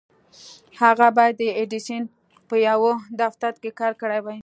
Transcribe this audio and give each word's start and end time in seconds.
هغه 0.81 1.07
بايد 1.17 1.35
د 1.39 1.41
ايډېسن 1.59 2.03
په 2.49 2.55
يوه 2.67 2.91
دفتر 3.21 3.53
کې 3.61 3.69
کار 3.79 3.93
کړی 4.01 4.19
وای. 4.21 4.39